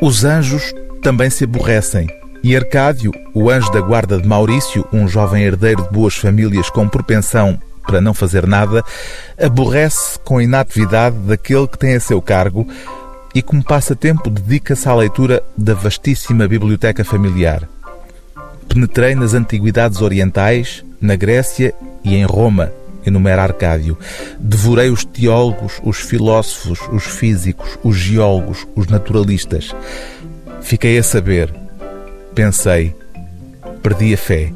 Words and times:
Os 0.00 0.24
anjos 0.24 0.74
também 1.02 1.30
se 1.30 1.44
aborrecem. 1.44 2.08
E 2.42 2.56
Arcádio, 2.56 3.12
o 3.34 3.50
anjo 3.50 3.70
da 3.70 3.80
guarda 3.80 4.18
de 4.18 4.26
Maurício, 4.26 4.86
um 4.92 5.06
jovem 5.06 5.44
herdeiro 5.44 5.82
de 5.82 5.90
boas 5.90 6.16
famílias 6.16 6.70
com 6.70 6.88
propensão 6.88 7.60
para 7.86 8.00
não 8.00 8.14
fazer 8.14 8.46
nada, 8.46 8.84
aborrece 9.38 10.18
com 10.20 10.38
a 10.38 10.44
inatividade 10.44 11.16
daquele 11.16 11.66
que 11.66 11.78
tem 11.78 11.94
a 11.94 12.00
seu 12.00 12.22
cargo 12.22 12.66
e, 13.34 13.42
como 13.42 13.64
passatempo, 13.64 14.30
dedica-se 14.30 14.88
à 14.88 14.94
leitura 14.94 15.42
da 15.56 15.74
vastíssima 15.74 16.46
biblioteca 16.46 17.04
familiar. 17.04 17.68
Penetrei 18.68 19.14
nas 19.14 19.34
antiguidades 19.34 20.00
orientais, 20.00 20.84
na 21.00 21.16
Grécia 21.16 21.74
e 22.04 22.14
em 22.14 22.24
Roma, 22.24 22.72
enumera 23.04 23.42
Arcádio. 23.42 23.98
Devorei 24.38 24.90
os 24.90 25.04
teólogos, 25.04 25.80
os 25.82 25.98
filósofos, 25.98 26.80
os 26.92 27.04
físicos, 27.04 27.78
os 27.82 27.96
geólogos, 27.96 28.66
os 28.74 28.86
naturalistas. 28.86 29.74
Fiquei 30.60 30.98
a 30.98 31.02
saber. 31.02 31.52
Pensei. 32.34 32.94
Perdi 33.82 34.14
a 34.14 34.18
fé. 34.18 34.52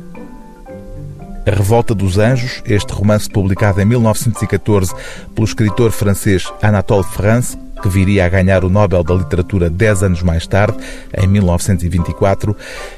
A 1.46 1.50
Revolta 1.50 1.94
dos 1.94 2.16
Anjos, 2.16 2.62
este 2.64 2.92
romance 2.92 3.28
publicado 3.28 3.80
em 3.80 3.84
1914 3.84 4.94
pelo 5.34 5.46
escritor 5.46 5.90
francês 5.92 6.50
Anatole 6.62 7.04
France, 7.04 7.58
que 7.82 7.88
viria 7.88 8.24
a 8.24 8.28
ganhar 8.30 8.64
o 8.64 8.70
Nobel 8.70 9.04
da 9.04 9.14
Literatura 9.14 9.68
dez 9.68 10.02
anos 10.02 10.22
mais 10.22 10.46
tarde, 10.46 10.78
em 11.14 11.26
1924, 11.26 12.56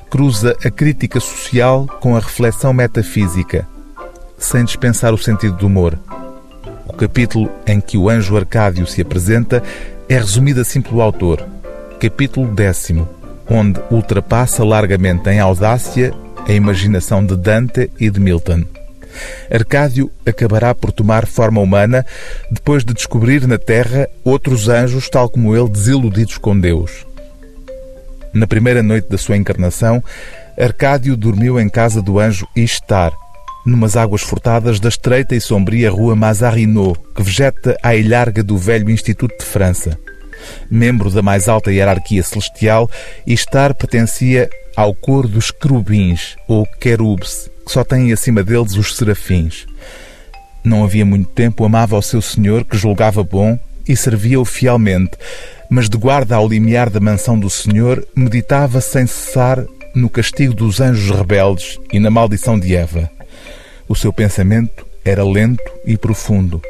cruza 0.08 0.56
a 0.64 0.70
crítica 0.70 1.18
social 1.18 1.88
com 2.00 2.14
a 2.14 2.20
reflexão 2.20 2.72
metafísica, 2.72 3.66
sem 4.38 4.64
dispensar 4.64 5.12
o 5.12 5.18
sentido 5.18 5.56
do 5.56 5.66
humor. 5.66 5.98
O 6.86 6.92
capítulo 6.92 7.50
em 7.66 7.80
que 7.80 7.98
o 7.98 8.08
anjo 8.08 8.36
Arcádio 8.36 8.86
se 8.86 9.02
apresenta 9.02 9.62
é 10.08 10.16
resumido 10.16 10.60
assim 10.60 10.80
pelo 10.80 11.02
autor. 11.02 11.46
Capítulo 12.00 12.54
décimo, 12.54 13.08
onde 13.48 13.80
ultrapassa 13.90 14.64
largamente 14.64 15.28
em 15.30 15.40
audácia 15.40 16.12
a 16.46 16.52
imaginação 16.52 17.24
de 17.24 17.36
Dante 17.36 17.90
e 17.98 18.08
de 18.08 18.20
Milton. 18.20 18.64
Arcádio 19.50 20.10
acabará 20.26 20.74
por 20.74 20.92
tomar 20.92 21.26
forma 21.26 21.60
humana 21.60 22.04
depois 22.50 22.84
de 22.84 22.92
descobrir 22.92 23.46
na 23.46 23.58
Terra 23.58 24.08
outros 24.22 24.68
anjos, 24.68 25.08
tal 25.08 25.28
como 25.28 25.56
ele, 25.56 25.68
desiludidos 25.68 26.38
com 26.38 26.58
Deus. 26.58 27.06
Na 28.32 28.46
primeira 28.46 28.82
noite 28.82 29.08
da 29.08 29.16
sua 29.16 29.36
encarnação, 29.36 30.02
Arcádio 30.58 31.16
dormiu 31.16 31.58
em 31.58 31.68
casa 31.68 32.02
do 32.02 32.18
anjo 32.18 32.46
Ishtar, 32.54 33.12
numas 33.66 33.96
águas 33.96 34.22
furtadas 34.22 34.78
da 34.78 34.88
estreita 34.88 35.34
e 35.34 35.40
sombria 35.40 35.90
rua 35.90 36.14
Mazarinot, 36.14 36.98
que 37.14 37.22
vegeta 37.22 37.76
à 37.82 37.96
ilharga 37.96 38.42
do 38.42 38.56
velho 38.56 38.88
Instituto 38.88 39.36
de 39.36 39.44
França. 39.44 39.98
Membro 40.70 41.10
da 41.10 41.20
mais 41.20 41.48
alta 41.48 41.72
hierarquia 41.72 42.22
celestial, 42.22 42.88
Ishtar 43.26 43.74
pertencia 43.74 44.48
ao 44.76 44.94
coro 44.94 45.26
dos 45.26 45.50
querubins, 45.50 46.36
ou 46.46 46.64
querubes, 46.80 47.50
que 47.66 47.72
só 47.72 47.82
têm 47.82 48.12
acima 48.12 48.44
deles 48.44 48.76
os 48.76 48.94
serafins. 48.94 49.66
Não 50.62 50.84
havia 50.84 51.04
muito 51.04 51.30
tempo 51.30 51.64
amava 51.64 51.96
o 51.96 52.02
seu 52.02 52.22
senhor, 52.22 52.64
que 52.64 52.76
julgava 52.76 53.24
bom, 53.24 53.58
e 53.88 53.96
servia-o 53.96 54.44
fielmente, 54.44 55.12
mas 55.68 55.88
de 55.88 55.96
guarda 55.96 56.36
ao 56.36 56.48
limiar 56.48 56.90
da 56.90 57.00
mansão 57.00 57.38
do 57.38 57.50
senhor, 57.50 58.06
meditava 58.14 58.80
sem 58.80 59.06
cessar 59.06 59.64
no 59.94 60.10
castigo 60.10 60.54
dos 60.54 60.80
anjos 60.80 61.16
rebeldes 61.16 61.78
e 61.92 61.98
na 61.98 62.10
maldição 62.10 62.58
de 62.58 62.76
Eva. 62.76 63.15
O 63.88 63.94
seu 63.94 64.12
pensamento 64.12 64.86
era 65.04 65.24
lento 65.24 65.62
e 65.84 65.96
profundo. 65.96 66.60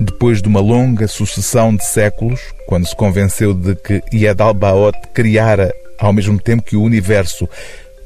Depois 0.00 0.40
de 0.40 0.46
uma 0.46 0.60
longa 0.60 1.08
sucessão 1.08 1.74
de 1.74 1.84
séculos, 1.84 2.40
quando 2.68 2.86
se 2.86 2.94
convenceu 2.94 3.52
de 3.52 3.74
que 3.74 4.00
Yadalbaoth 4.14 4.96
criara, 5.12 5.74
ao 5.98 6.12
mesmo 6.12 6.40
tempo 6.40 6.62
que 6.62 6.76
o 6.76 6.82
universo, 6.82 7.48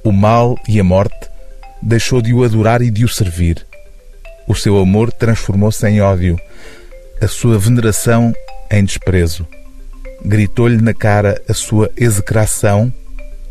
o 0.03 0.10
mal 0.10 0.58
e 0.66 0.80
a 0.80 0.84
morte, 0.84 1.28
deixou 1.83 2.22
de 2.22 2.33
o 2.33 2.42
adorar 2.42 2.80
e 2.80 2.91
de 2.91 3.05
o 3.05 3.08
servir. 3.08 3.66
O 4.49 4.54
seu 4.54 4.78
amor 4.78 5.12
transformou-se 5.12 5.87
em 5.87 6.00
ódio, 6.00 6.41
a 7.20 7.28
sua 7.28 7.59
veneração 7.59 8.32
em 8.70 8.82
desprezo. 8.82 9.47
Gritou-lhe 10.25 10.81
na 10.81 10.94
cara 10.94 11.41
a 11.47 11.53
sua 11.53 11.91
execração 11.97 12.91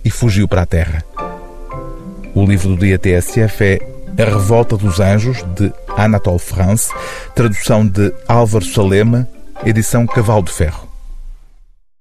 e 0.04 0.10
fugiu 0.10 0.48
para 0.48 0.64
a 0.64 0.66
terra. 0.66 1.04
O 2.34 2.44
livro 2.46 2.70
do 2.70 2.78
dia 2.78 2.98
TSF 2.98 3.64
é 3.64 3.80
a 4.18 4.26
Revolta 4.26 4.78
dos 4.78 5.00
Anjos, 5.00 5.44
de 5.56 5.72
Anatole 5.98 6.40
France, 6.40 6.92
tradução 7.36 7.88
de 7.88 8.14
Álvaro 8.28 8.66
Salema, 8.66 9.28
edição 9.66 10.06
Cavalo 10.06 10.44
de 10.44 10.52
Ferro. 10.52 10.91